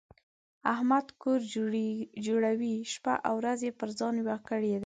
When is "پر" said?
3.79-3.89